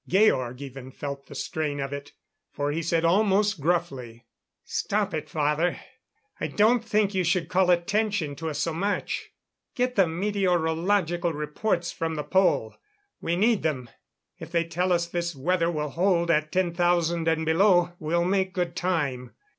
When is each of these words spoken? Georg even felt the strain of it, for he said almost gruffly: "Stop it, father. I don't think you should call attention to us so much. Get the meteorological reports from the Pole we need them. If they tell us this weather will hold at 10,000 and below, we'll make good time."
Georg 0.07 0.63
even 0.63 0.89
felt 0.89 1.27
the 1.27 1.35
strain 1.35 1.79
of 1.79 1.93
it, 1.93 2.11
for 2.49 2.71
he 2.71 2.81
said 2.81 3.05
almost 3.05 3.61
gruffly: 3.61 4.25
"Stop 4.65 5.13
it, 5.13 5.29
father. 5.29 5.77
I 6.39 6.47
don't 6.47 6.83
think 6.83 7.13
you 7.13 7.23
should 7.23 7.47
call 7.49 7.69
attention 7.69 8.35
to 8.37 8.49
us 8.49 8.57
so 8.57 8.73
much. 8.73 9.29
Get 9.75 9.93
the 9.93 10.07
meteorological 10.07 11.33
reports 11.33 11.91
from 11.91 12.15
the 12.15 12.23
Pole 12.23 12.75
we 13.21 13.35
need 13.35 13.61
them. 13.61 13.91
If 14.39 14.51
they 14.51 14.63
tell 14.65 14.91
us 14.91 15.05
this 15.05 15.35
weather 15.35 15.69
will 15.69 15.89
hold 15.89 16.31
at 16.31 16.51
10,000 16.51 17.27
and 17.27 17.45
below, 17.45 17.93
we'll 17.99 18.25
make 18.25 18.53
good 18.53 18.75
time." 18.75 19.35